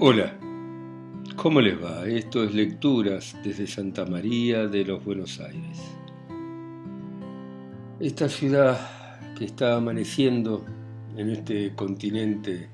[0.00, 0.34] Hola,
[1.36, 2.04] ¿cómo les va?
[2.04, 5.78] Esto es Lecturas desde Santa María de los Buenos Aires.
[8.00, 8.76] Esta ciudad
[9.38, 10.64] que está amaneciendo
[11.16, 12.68] en este continente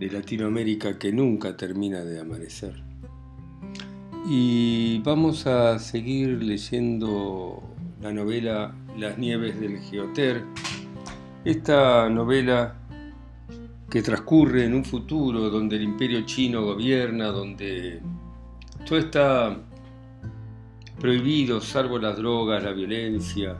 [0.00, 2.82] de Latinoamérica que nunca termina de amanecer.
[4.28, 7.62] Y vamos a seguir leyendo
[8.02, 10.42] la novela Las nieves del Geoter.
[11.44, 12.79] Esta novela
[13.90, 18.00] que transcurre en un futuro donde el imperio chino gobierna, donde
[18.86, 19.58] todo está
[21.00, 23.56] prohibido salvo las drogas, la violencia,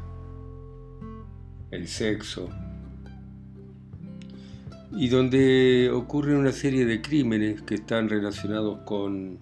[1.73, 2.49] el sexo,
[4.93, 9.39] y donde ocurren una serie de crímenes que están relacionados con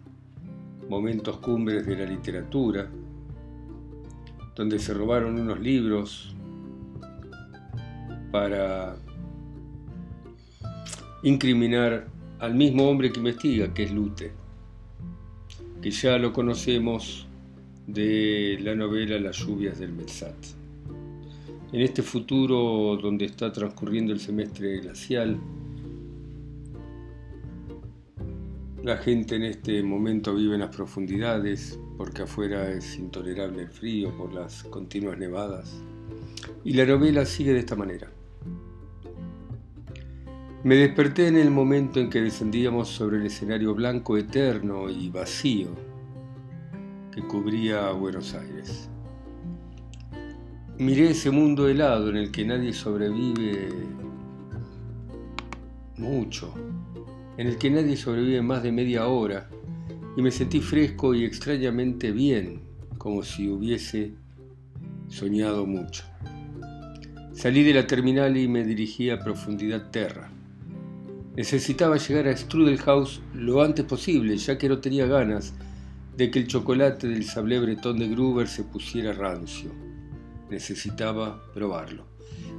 [0.88, 2.88] momentos cumbres de la literatura,
[4.56, 6.34] donde se robaron unos libros
[8.32, 8.96] para
[11.22, 12.06] incriminar
[12.38, 14.32] al mismo hombre que investiga, que es Lute,
[15.82, 17.26] que ya lo conocemos
[17.86, 20.36] de la novela Las lluvias del Metsat.
[21.72, 25.38] En este futuro donde está transcurriendo el semestre glacial,
[28.82, 34.16] la gente en este momento vive en las profundidades porque afuera es intolerable el frío
[34.16, 35.82] por las continuas nevadas.
[36.64, 38.08] Y la novela sigue de esta manera.
[40.68, 45.70] Me desperté en el momento en que descendíamos sobre el escenario blanco eterno y vacío
[47.10, 48.90] que cubría Buenos Aires.
[50.76, 53.70] Miré ese mundo helado en el que nadie sobrevive
[55.96, 56.52] mucho,
[57.38, 59.48] en el que nadie sobrevive más de media hora,
[60.18, 62.60] y me sentí fresco y extrañamente bien,
[62.98, 64.12] como si hubiese
[65.08, 66.04] soñado mucho.
[67.32, 70.30] Salí de la terminal y me dirigí a profundidad terra.
[71.38, 75.54] Necesitaba llegar a Strudelhaus lo antes posible, ya que no tenía ganas
[76.16, 79.70] de que el chocolate del sablé bretón de Gruber se pusiera rancio.
[80.50, 82.06] Necesitaba probarlo.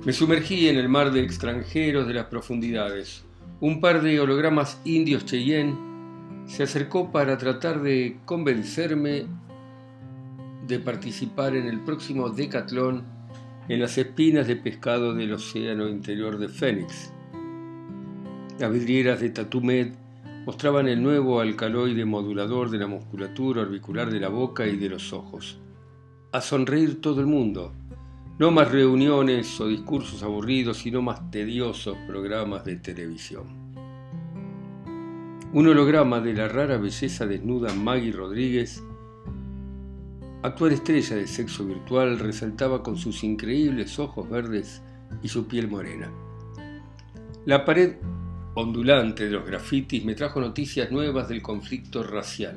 [0.05, 3.25] Me sumergí en el mar de extranjeros de las profundidades.
[3.59, 5.75] Un par de hologramas indios Cheyenne
[6.47, 9.25] se acercó para tratar de convencerme
[10.69, 13.03] de participar en el próximo decatlón
[13.67, 17.11] en las espinas de pescado del océano interior de Fénix
[18.59, 19.93] las vidrieras de Tatumed
[20.45, 25.13] mostraban el nuevo alcaloide modulador de la musculatura orbicular de la boca y de los
[25.13, 25.59] ojos.
[26.33, 27.71] A sonreír todo el mundo.
[28.37, 33.47] No más reuniones o discursos aburridos, sino más tediosos programas de televisión.
[35.53, 38.83] Un holograma de la rara belleza desnuda Maggie Rodríguez,
[40.43, 44.81] actual estrella de sexo virtual, resaltaba con sus increíbles ojos verdes
[45.23, 46.11] y su piel morena.
[47.45, 47.95] La pared
[48.59, 52.55] ondulante de los grafitis me trajo noticias nuevas del conflicto racial.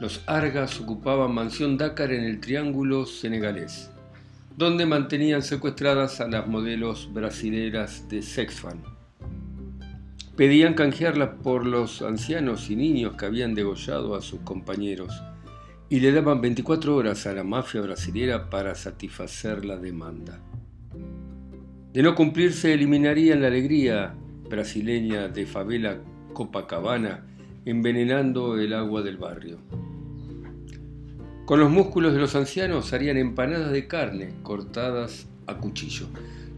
[0.00, 3.90] Los Argas ocupaban mansión Dakar en el Triángulo Senegalés,
[4.56, 8.82] donde mantenían secuestradas a las modelos brasileras de Sexfan.
[10.36, 15.22] Pedían canjearlas por los ancianos y niños que habían degollado a sus compañeros
[15.88, 20.40] y le daban 24 horas a la mafia brasilera para satisfacer la demanda.
[21.92, 24.16] De no cumplirse eliminarían la alegría
[24.54, 25.98] brasileña de favela
[26.32, 27.26] Copacabana
[27.64, 29.58] envenenando el agua del barrio.
[31.44, 36.06] Con los músculos de los ancianos harían empanadas de carne cortadas a cuchillo.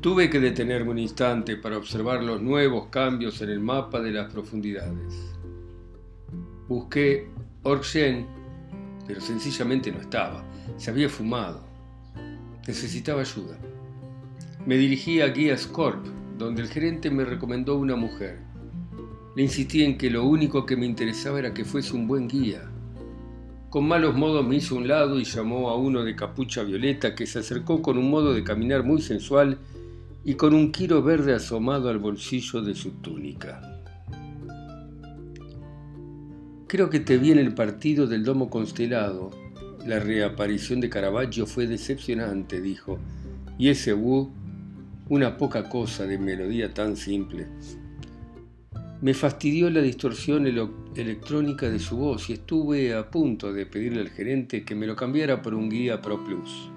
[0.01, 4.31] Tuve que detenerme un instante para observar los nuevos cambios en el mapa de las
[4.31, 5.15] profundidades.
[6.69, 7.29] Busqué
[7.63, 8.27] Orgen,
[9.07, 10.45] pero sencillamente no estaba.
[10.77, 11.65] Se había fumado.
[12.67, 13.57] Necesitaba ayuda.
[14.67, 16.05] Me dirigí a Guías Corp,
[16.39, 18.39] donde el gerente me recomendó una mujer.
[19.35, 22.71] Le insistí en que lo único que me interesaba era que fuese un buen guía.
[23.71, 27.27] Con malos modos me hizo un lado y llamó a uno de capucha violeta que
[27.27, 29.59] se acercó con un modo de caminar muy sensual
[30.25, 33.61] y con un quiro verde asomado al bolsillo de su túnica.
[36.67, 39.31] Creo que te vi en el partido del Domo Constelado.
[39.87, 42.99] La reaparición de Caravaggio fue decepcionante, dijo,
[43.57, 44.33] y ese Wu
[45.09, 47.47] una poca cosa de melodía tan simple.
[49.01, 50.47] Me fastidió la distorsión
[50.97, 54.97] electrónica de su voz y estuve a punto de pedirle al gerente que me lo
[54.97, 56.71] cambiara por un guía Pro Plus.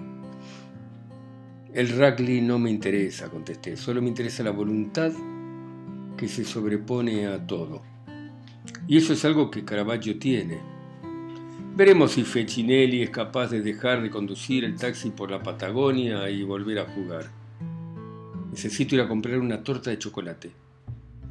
[1.72, 5.12] El rugby no me interesa, contesté, solo me interesa la voluntad
[6.16, 7.82] que se sobrepone a todo.
[8.86, 10.58] Y eso es algo que Caravaggio tiene.
[11.74, 16.42] Veremos si Fecinelli es capaz de dejar de conducir el taxi por la Patagonia y
[16.42, 17.39] volver a jugar.
[18.50, 20.50] Necesito ir a comprar una torta de chocolate.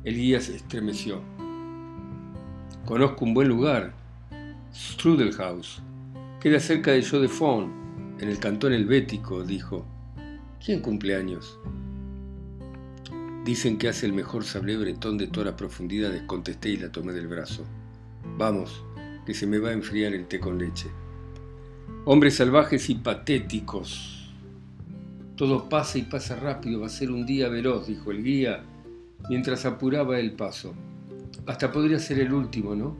[0.04, 1.22] El guía se estremeció.
[2.86, 3.94] Conozco un buen lugar,
[4.74, 5.82] Strudelhaus.
[6.40, 9.86] Queda cerca de Jodefond, en el cantón helvético, dijo.
[10.64, 11.60] ¿Quién cumple años?
[13.44, 17.14] Dicen que hace el mejor sablé bretón de todas las profundidades, contesté y la tomé
[17.14, 17.66] del brazo.
[18.38, 18.84] Vamos,
[19.26, 20.88] que se me va a enfriar el té con leche.
[22.06, 24.19] Hombres salvajes y patéticos.
[25.40, 28.62] Todo pasa y pasa rápido, va a ser un día veloz, dijo el guía,
[29.30, 30.74] mientras apuraba el paso.
[31.46, 32.94] Hasta podría ser el último, ¿no?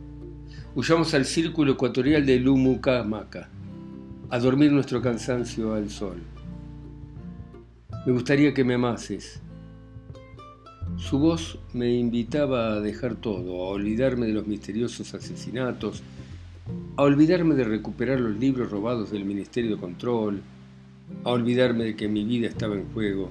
[0.74, 3.50] Huyamos al círculo ecuatorial de Lumucamaca,
[4.30, 6.16] a dormir nuestro cansancio al sol.
[8.06, 9.42] Me gustaría que me amases.
[10.96, 16.04] Su voz me invitaba a dejar todo, a olvidarme de los misteriosos asesinatos,
[16.96, 20.42] a olvidarme de recuperar los libros robados del Ministerio de Control,
[21.24, 23.30] a olvidarme de que mi vida estaba en juego.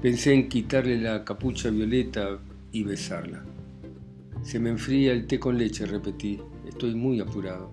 [0.00, 2.38] Pensé en quitarle la capucha violeta
[2.72, 3.44] y besarla.
[4.42, 6.40] Se me enfría el té con leche, repetí.
[6.66, 7.70] Estoy muy apurado.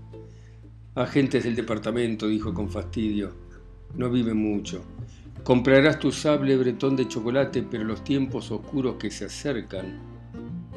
[0.96, 3.34] Agentes del departamento, dijo con fastidio.
[3.96, 4.84] No vive mucho.
[5.44, 10.00] Comprarás tu sable bretón de chocolate, pero los tiempos oscuros que se acercan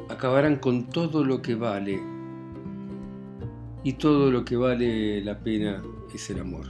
[0.09, 1.99] acabarán con todo lo que vale.
[3.83, 5.83] Y todo lo que vale la pena
[6.13, 6.67] es el amor.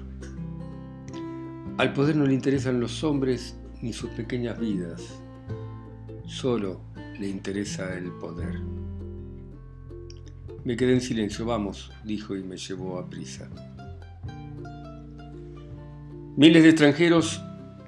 [1.78, 5.02] Al poder no le interesan los hombres ni sus pequeñas vidas.
[6.28, 6.82] Solo
[7.20, 8.60] le interesa el poder.
[10.64, 13.50] Me quedé en silencio, vamos, dijo y me llevó a prisa.
[16.38, 17.42] Miles de extranjeros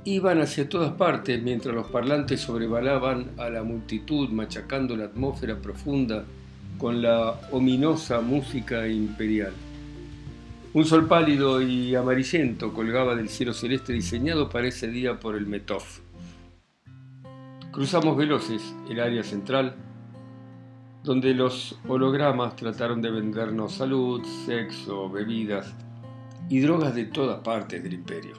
[0.04, 6.26] iban hacia todas partes mientras los parlantes sobrevalaban a la multitud machacando la atmósfera profunda
[6.80, 9.54] con la ominosa música imperial.
[10.76, 15.48] Un sol pálido y amarillento colgaba del cielo celeste diseñado para ese día por el
[15.48, 15.84] Metov.
[17.72, 19.78] Cruzamos veloces el área central
[21.02, 25.74] donde los hologramas trataron de vendernos salud, sexo, bebidas
[26.50, 28.34] y drogas de todas partes del imperio.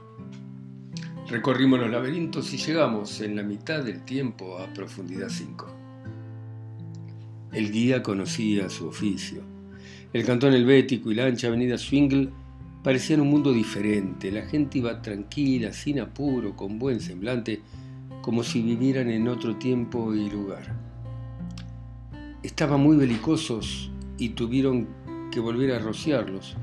[1.30, 5.66] Recorrimos los laberintos y llegamos en la mitad del tiempo a profundidad 5.
[7.52, 9.55] El guía conocía su oficio.
[10.16, 12.30] El cantón helvético y la ancha avenida Swingle
[12.82, 14.32] parecían un mundo diferente.
[14.32, 17.60] La gente iba tranquila, sin apuro, con buen semblante,
[18.22, 20.74] como si vivieran en otro tiempo y lugar.
[22.42, 24.88] Estaban muy belicosos y tuvieron
[25.30, 26.56] que volver a rociarlos,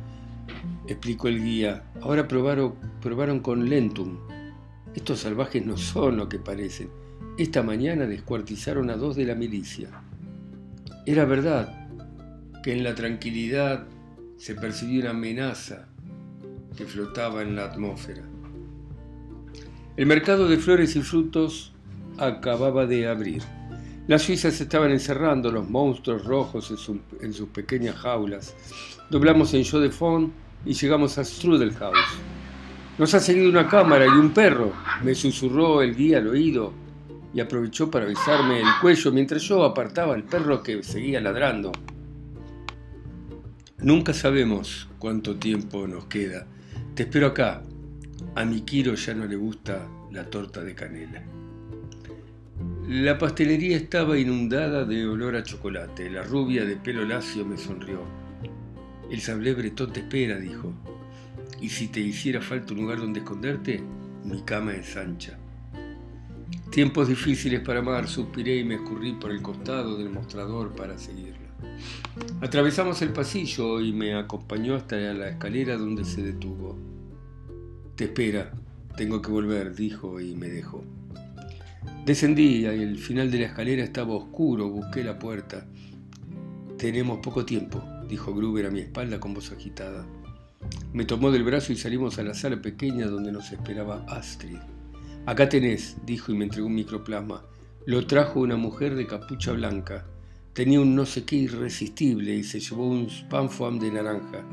[0.88, 1.84] explicó el guía.
[2.02, 2.74] Ahora probaron,
[3.04, 4.18] probaron con Lentum.
[4.96, 6.90] Estos salvajes no son lo que parecen.
[7.38, 9.90] Esta mañana descuartizaron a dos de la milicia.
[11.06, 11.83] Era verdad
[12.64, 13.86] que en la tranquilidad
[14.38, 15.88] se percibió una amenaza
[16.76, 18.24] que flotaba en la atmósfera.
[19.96, 21.74] El mercado de flores y frutos
[22.18, 23.44] acababa de abrir.
[24.08, 26.72] Las suizas estaban encerrando los monstruos rojos
[27.22, 28.56] en, sus pequeñas jaulas.
[29.10, 30.32] Doblamos en Jodefond
[30.66, 31.98] y llegamos a Strudelhaus.
[32.98, 34.72] Nos ha seguido una cámara y un perro,
[35.04, 36.74] me susurró el guía al oído
[37.34, 41.72] y aprovechó para besarme el cuello mientras yo apartaba al perro que seguía ladrando.
[43.84, 46.48] Nunca sabemos cuánto tiempo nos queda.
[46.96, 47.64] Te espero acá.
[48.34, 51.22] A mi Kiro ya no le gusta la torta de canela.
[52.88, 56.10] La pastelería estaba inundada de olor a chocolate.
[56.10, 58.00] La rubia de pelo lacio me sonrió.
[59.12, 60.74] El sablé bretón te espera, dijo.
[61.60, 63.84] Y si te hiciera falta un lugar donde esconderte,
[64.24, 65.38] mi cama es ancha.
[66.72, 71.43] Tiempos difíciles para amar, suspiré y me escurrí por el costado del mostrador para seguirla.
[72.42, 76.78] Atravesamos el pasillo y me acompañó hasta la escalera donde se detuvo.
[77.96, 78.52] Te espera,
[78.98, 80.84] tengo que volver, dijo y me dejó.
[82.06, 85.66] Descendí y el final de la escalera estaba oscuro, busqué la puerta.
[86.78, 90.06] Tenemos poco tiempo, dijo Gruber a mi espalda con voz agitada.
[90.92, 94.58] Me tomó del brazo y salimos a la sala pequeña donde nos esperaba Astrid.
[95.26, 97.44] Acá tenés, dijo y me entregó un microplasma.
[97.86, 100.06] Lo trajo una mujer de capucha blanca.
[100.54, 104.46] Tenía un no sé qué irresistible y se llevó un spamfoam de naranja.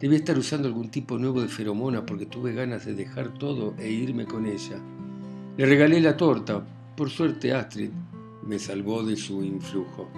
[0.00, 3.88] Debía estar usando algún tipo nuevo de feromona porque tuve ganas de dejar todo e
[3.88, 4.80] irme con ella.
[5.56, 6.66] Le regalé la torta.
[6.96, 7.90] Por suerte Astrid
[8.44, 10.10] me salvó de su influjo.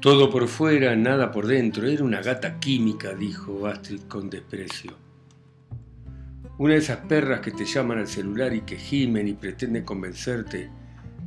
[0.00, 1.88] Todo por fuera, nada por dentro.
[1.88, 5.05] Era una gata química, dijo Astrid con desprecio.
[6.58, 10.70] Una de esas perras que te llaman al celular y que gimen y pretenden convencerte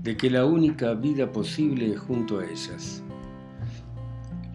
[0.01, 3.03] de que la única vida posible es junto a ellas.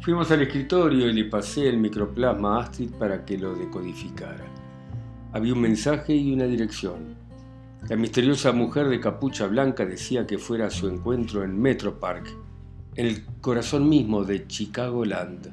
[0.01, 4.45] Fuimos al escritorio y le pasé el microplasma a Astrid para que lo decodificara.
[5.33, 7.15] Había un mensaje y una dirección.
[7.89, 12.27] La misteriosa mujer de capucha blanca decía que fuera a su encuentro en Metro Park,
[12.97, 15.53] en el corazón mismo de Chicago Land.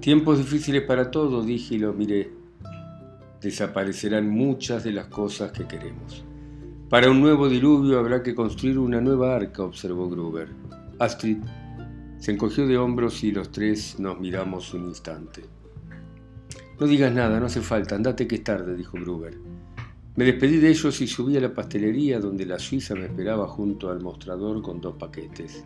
[0.00, 2.41] Tiempos difíciles para todos, dije y lo miré.
[3.42, 6.24] Desaparecerán muchas de las cosas que queremos.
[6.88, 10.48] Para un nuevo diluvio habrá que construir una nueva arca, observó Gruber.
[10.98, 11.38] Astrid
[12.18, 15.42] se encogió de hombros y los tres nos miramos un instante.
[16.78, 19.36] No digas nada, no hace falta, andate que es tarde, dijo Gruber.
[20.14, 23.90] Me despedí de ellos y subí a la pastelería donde la Suiza me esperaba junto
[23.90, 25.64] al mostrador con dos paquetes.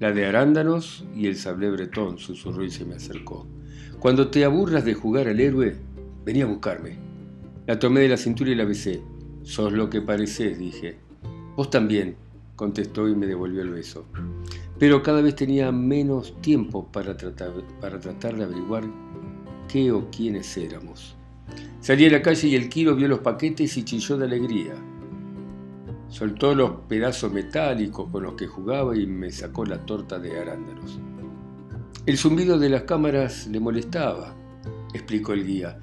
[0.00, 3.46] La de arándanos y el sablé bretón, susurró y se me acercó.
[4.00, 5.76] Cuando te aburras de jugar al héroe,
[6.24, 6.98] vení a buscarme.
[7.66, 9.02] La tomé de la cintura y la besé.
[9.42, 10.98] Sos lo que pareces, dije.
[11.56, 12.16] Vos también,
[12.56, 14.06] contestó y me devolvió el beso.
[14.78, 18.84] Pero cada vez tenía menos tiempo para tratar, para tratar de averiguar
[19.68, 21.16] qué o quiénes éramos.
[21.80, 24.74] Salí a la calle y el Kiro vio los paquetes y chilló de alegría.
[26.08, 31.00] Soltó los pedazos metálicos con los que jugaba y me sacó la torta de arándanos.
[32.04, 34.34] El zumbido de las cámaras le molestaba,
[34.92, 35.78] explicó el guía.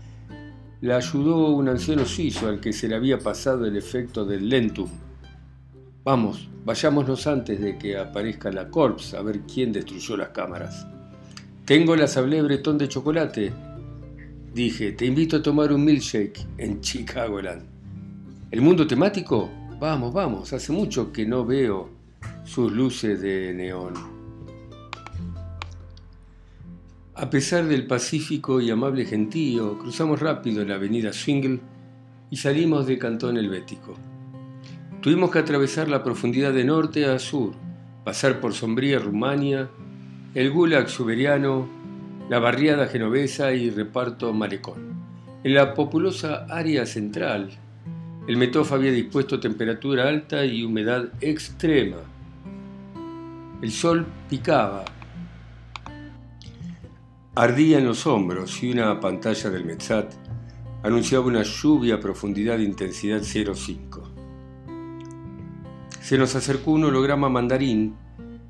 [0.82, 4.90] La ayudó un anciano suizo al que se le había pasado el efecto del lentum.
[6.04, 10.88] Vamos, vayámonos antes de que aparezca la Corps a ver quién destruyó las cámaras.
[11.66, 13.54] Tengo la sablé bretón de chocolate,
[14.54, 17.62] Dije, te invito a tomar un milkshake en Chicagoland.
[18.50, 19.50] ¿El mundo temático?
[19.80, 21.90] Vamos, vamos, hace mucho que no veo
[22.46, 24.19] sus luces de neón.
[27.20, 31.60] A pesar del pacífico y amable gentío, cruzamos rápido la avenida Swingle
[32.32, 33.98] y salimos de Cantón Helvético.
[35.02, 37.56] Tuvimos que atravesar la profundidad de norte a sur,
[38.06, 39.70] pasar por sombría Rumania,
[40.34, 41.68] el Gulag suberiano
[42.30, 45.04] la barriada genovesa y reparto malecón.
[45.44, 47.50] En la populosa área central,
[48.30, 51.98] el Metof había dispuesto temperatura alta y humedad extrema.
[53.62, 54.86] El sol picaba,
[57.40, 60.14] ardía en los hombros y una pantalla del Metzat
[60.84, 64.02] anunciaba una lluvia a profundidad de intensidad 0,5.
[66.02, 67.96] Se nos acercó un holograma mandarín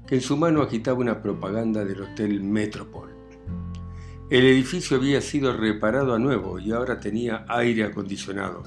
[0.08, 3.12] que en su mano agitaba una propaganda del Hotel Metropol.
[4.32, 8.64] El edificio había sido reparado a nuevo y ahora tenía aire acondicionado.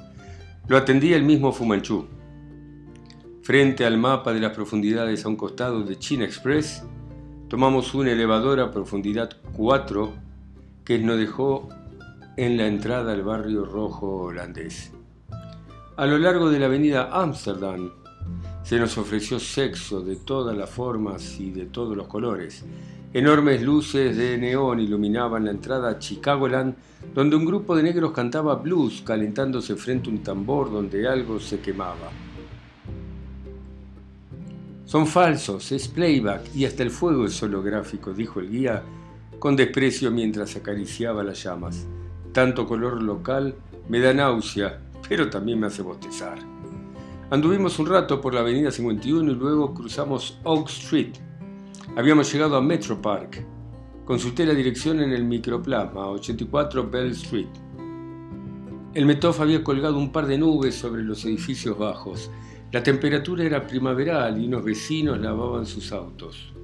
[0.69, 2.07] Lo atendía el mismo Fumanchu.
[3.43, 6.85] Frente al mapa de las profundidades a un costado de China Express,
[7.53, 10.11] tomamos un elevador a profundidad 4
[10.87, 11.69] que nos dejó
[12.39, 14.91] en la entrada al barrio rojo holandés.
[15.99, 17.91] A lo largo de la avenida Amsterdam
[18.63, 22.65] se nos ofreció sexo de todas las formas y de todos los colores,
[23.13, 26.75] Enormes luces de neón iluminaban la entrada a Chicagoland,
[27.15, 31.61] donde un grupo de negros cantaba blues calentándose frente a un tambor donde algo se
[31.61, 32.11] quemaba.
[34.93, 38.83] Son falsos, es playback y hasta el fuego es holográfico, dijo el guía
[39.39, 41.87] con desprecio mientras acariciaba las llamas.
[42.31, 43.55] Tanto color local
[43.89, 46.37] me da náusea, pero también me hace bostezar.
[47.31, 51.15] Anduvimos un rato por la avenida 51 y luego cruzamos Oak Street,
[51.97, 53.47] Habíamos llegado a Metro Park.
[54.05, 57.49] Consulté la dirección en el microplasma, 84 Bell Street.
[58.93, 62.31] El Metof había colgado un par de nubes sobre los edificios bajos.
[62.73, 66.55] La temperatura era primaveral y unos vecinos lavaban sus autos.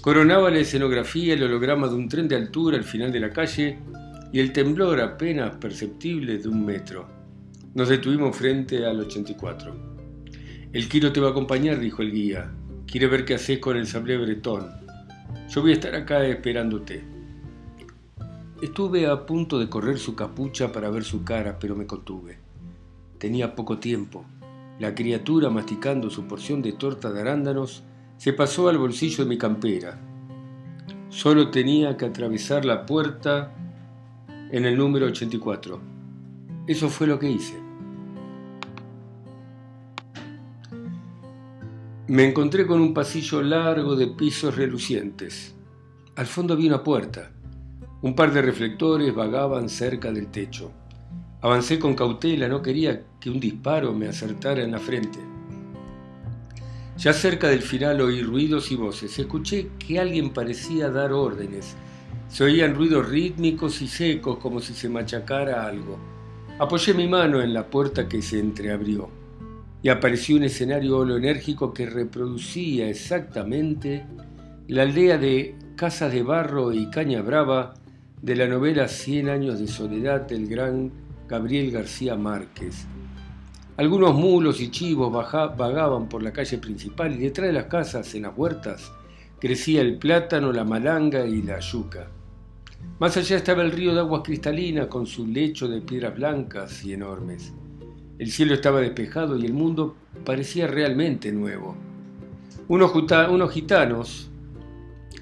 [0.00, 3.78] Coronaba la escenografía el holograma de un tren de altura al final de la calle
[4.32, 7.06] y el temblor apenas perceptible de un metro.
[7.74, 9.76] Nos detuvimos frente al 84.
[10.72, 12.50] El Quiro te va a acompañar, dijo el guía.
[12.86, 14.70] Quiere ver qué haces con el sablé bretón.
[15.50, 17.04] Yo voy a estar acá esperándote.
[18.62, 22.38] Estuve a punto de correr su capucha para ver su cara, pero me contuve.
[23.18, 24.24] Tenía poco tiempo.
[24.78, 27.82] La criatura, masticando su porción de torta de arándanos,
[28.18, 29.98] se pasó al bolsillo de mi campera.
[31.08, 33.54] Solo tenía que atravesar la puerta
[34.50, 35.80] en el número 84.
[36.66, 37.58] Eso fue lo que hice.
[42.08, 45.54] Me encontré con un pasillo largo de pisos relucientes.
[46.14, 47.32] Al fondo había una puerta.
[48.02, 50.70] Un par de reflectores vagaban cerca del techo.
[51.46, 55.20] Avancé con cautela, no quería que un disparo me acertara en la frente.
[56.98, 59.16] Ya cerca del final oí ruidos y voces.
[59.16, 61.76] Escuché que alguien parecía dar órdenes.
[62.28, 65.96] Se oían ruidos rítmicos y secos como si se machacara algo.
[66.58, 69.08] Apoyé mi mano en la puerta que se entreabrió
[69.84, 74.04] y apareció un escenario holoenérgico que reproducía exactamente
[74.66, 77.74] la aldea de Casas de Barro y Caña Brava
[78.20, 82.86] de la novela Cien años de soledad del gran Gabriel García Márquez.
[83.76, 88.22] Algunos mulos y chivos vagaban por la calle principal y detrás de las casas, en
[88.22, 88.90] las huertas,
[89.38, 92.08] crecía el plátano, la malanga y la yuca.
[92.98, 96.94] Más allá estaba el río de aguas cristalinas con su lecho de piedras blancas y
[96.94, 97.52] enormes.
[98.18, 101.76] El cielo estaba despejado y el mundo parecía realmente nuevo.
[102.68, 104.30] Unos, unos gitanos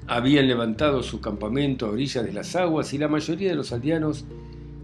[0.06, 4.25] habían levantado su campamento a orillas de las aguas y la mayoría de los aldeanos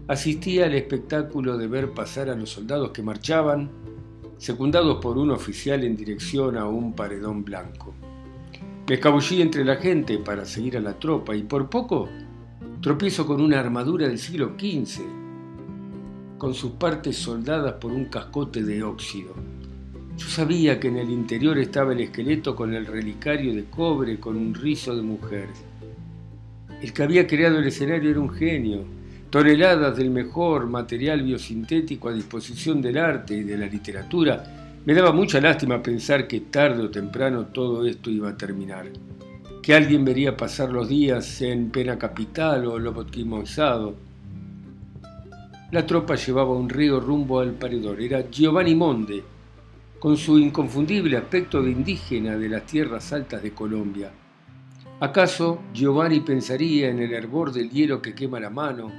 [0.07, 3.69] asistía al espectáculo de ver pasar a los soldados que marchaban,
[4.37, 7.93] secundados por un oficial en dirección a un paredón blanco.
[8.87, 12.09] Me escabullí entre la gente para seguir a la tropa y por poco
[12.81, 15.03] tropiezo con una armadura del siglo XV,
[16.37, 19.35] con sus partes soldadas por un cascote de óxido.
[20.17, 24.35] Yo sabía que en el interior estaba el esqueleto con el relicario de cobre con
[24.35, 25.47] un rizo de mujer.
[26.81, 28.83] El que había creado el escenario era un genio,
[29.31, 34.43] toneladas del mejor material biosintético a disposición del arte y de la literatura,
[34.85, 38.87] me daba mucha lástima pensar que tarde o temprano todo esto iba a terminar,
[39.63, 43.95] que alguien vería pasar los días en pena capital o lobotimizado.
[45.71, 49.23] La tropa llevaba un río rumbo al paredor, era Giovanni Monde,
[49.97, 54.11] con su inconfundible aspecto de indígena de las tierras altas de Colombia.
[54.99, 58.91] ¿Acaso Giovanni pensaría en el hervor del hielo que quema la mano,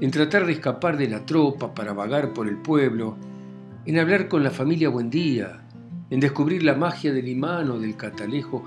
[0.00, 3.16] en tratar de escapar de la tropa para vagar por el pueblo,
[3.86, 5.62] en hablar con la familia Buendía,
[6.10, 8.64] en descubrir la magia del imán o del catalejo.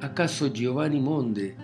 [0.00, 1.56] ¿Acaso Giovanni Monde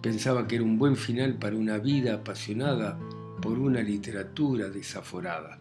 [0.00, 2.98] pensaba que era un buen final para una vida apasionada
[3.42, 5.58] por una literatura desaforada?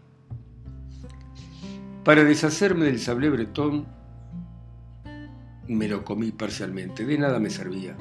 [2.04, 3.86] Para deshacerme del sablé bretón,
[5.68, 7.96] me lo comí parcialmente, de nada me servía.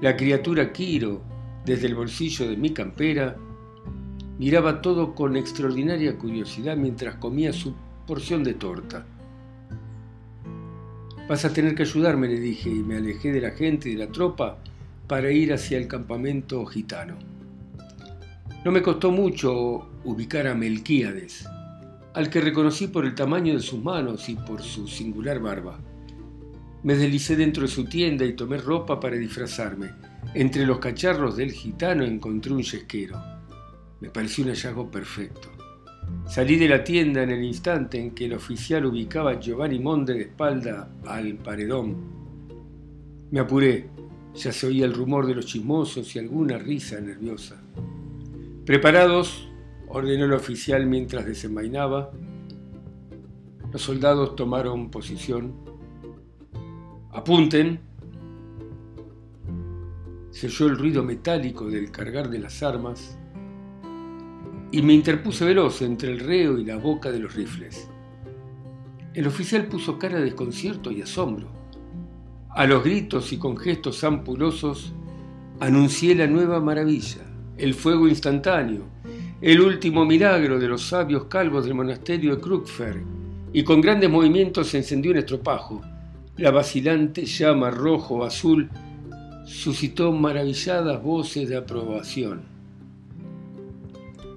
[0.00, 1.22] La criatura Quiro,
[1.64, 3.36] desde el bolsillo de mi campera,
[4.38, 7.74] Miraba todo con extraordinaria curiosidad mientras comía su
[8.06, 9.06] porción de torta.
[11.28, 14.06] Vas a tener que ayudarme, le dije, y me alejé de la gente y de
[14.06, 14.58] la tropa
[15.08, 17.16] para ir hacia el campamento gitano.
[18.64, 21.48] No me costó mucho ubicar a Melquíades,
[22.14, 25.78] al que reconocí por el tamaño de sus manos y por su singular barba.
[26.82, 29.90] Me deslicé dentro de su tienda y tomé ropa para disfrazarme.
[30.34, 33.35] Entre los cacharros del gitano encontré un yesquero.
[34.00, 35.48] Me pareció un hallazgo perfecto.
[36.26, 40.14] Salí de la tienda en el instante en que el oficial ubicaba a Giovanni Monde
[40.14, 41.96] de espalda al paredón.
[43.30, 43.88] Me apuré,
[44.34, 47.62] ya se oía el rumor de los chismosos y alguna risa nerviosa.
[48.66, 49.48] Preparados,
[49.88, 52.10] ordenó el oficial mientras desenvainaba.
[53.72, 55.54] Los soldados tomaron posición.
[57.12, 57.80] Apunten.
[60.30, 63.18] Se oyó el ruido metálico del cargar de las armas
[64.76, 67.88] y me interpuse veloz entre el reo y la boca de los rifles.
[69.14, 71.48] El oficial puso cara de desconcierto y asombro.
[72.50, 74.92] A los gritos y con gestos ampulosos
[75.60, 77.22] anuncié la nueva maravilla,
[77.56, 78.82] el fuego instantáneo,
[79.40, 83.02] el último milagro de los sabios calvos del monasterio de Krugfer,
[83.54, 85.80] y con grandes movimientos se encendió un estropajo.
[86.36, 88.68] La vacilante llama rojo-azul
[89.46, 92.55] suscitó maravilladas voces de aprobación.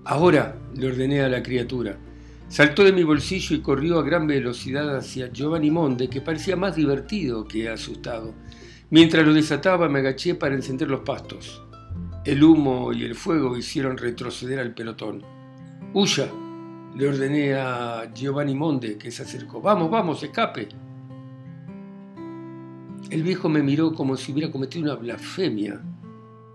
[0.06, 1.98] Ahora, le ordené a la criatura.
[2.48, 6.76] Saltó de mi bolsillo y corrió a gran velocidad hacia Giovanni Monde, que parecía más
[6.76, 8.34] divertido que asustado.
[8.90, 11.64] Mientras lo desataba, me agaché para encender los pastos.
[12.26, 15.24] El humo y el fuego hicieron retroceder al pelotón.
[15.94, 16.28] ¡Huya!
[16.98, 19.62] Le ordené a Giovanni Monde, que se acercó.
[19.62, 20.70] ¡Vamos, vamos, escape!
[23.12, 25.82] El viejo me miró como si hubiera cometido una blasfemia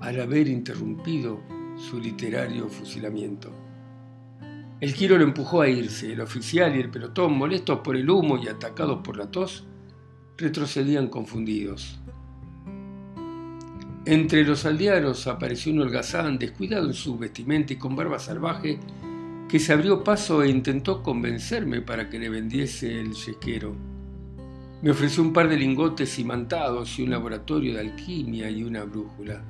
[0.01, 1.41] al haber interrumpido
[1.77, 3.53] su literario fusilamiento.
[4.81, 6.13] El giro lo empujó a irse.
[6.13, 9.65] El oficial y el pelotón, molestos por el humo y atacados por la tos,
[10.37, 12.01] retrocedían confundidos.
[14.07, 18.79] Entre los aldeanos apareció un holgazán, descuidado en su vestimenta y con barba salvaje,
[19.49, 23.75] que se abrió paso e intentó convencerme para que le vendiese el yesquero.
[24.83, 29.43] Me ofreció un par de lingotes imantados y un laboratorio de alquimia y una brújula.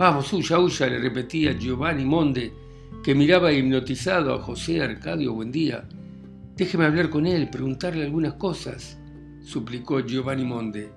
[0.00, 2.54] Vamos, huya, huya, le repetía Giovanni Monde,
[3.04, 5.86] que miraba hipnotizado a José Arcadio Buendía.
[6.56, 8.98] Déjeme hablar con él, preguntarle algunas cosas,
[9.44, 10.88] suplicó Giovanni Monde.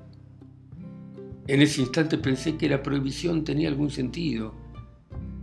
[1.47, 4.55] En ese instante pensé que la prohibición tenía algún sentido.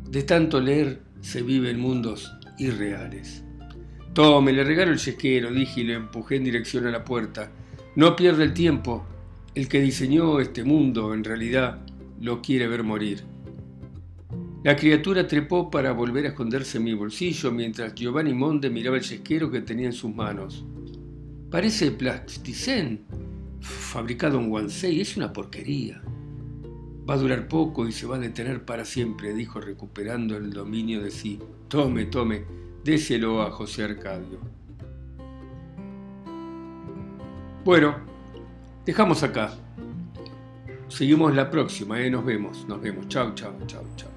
[0.09, 3.45] De tanto leer se vive en mundos irreales.
[4.15, 7.53] Tome, le regalo el yesquero, dije y le empujé en dirección a la puerta.
[7.95, 9.05] No pierda el tiempo.
[9.55, 11.85] El que diseñó este mundo, en realidad,
[12.23, 13.30] lo quiere ver morir.
[14.63, 19.03] La criatura trepó para volver a esconderse en mi bolsillo mientras Giovanni Monde miraba el
[19.03, 20.67] yesquero que tenía en sus manos.
[21.51, 23.07] Parece plasticén,
[23.61, 26.03] fabricado en Guansei, es una porquería.
[27.09, 31.03] Va a durar poco y se va a detener para siempre, dijo recuperando el dominio
[31.03, 31.39] de sí.
[31.69, 32.45] Tome, tome,
[32.85, 34.41] déselo a José Arcadio.
[37.65, 37.97] Bueno,
[38.85, 39.55] dejamos acá.
[40.89, 42.11] Seguimos la próxima, ¿eh?
[42.11, 43.09] nos vemos, nos vemos.
[43.09, 44.10] Chao, chao, chao, chao.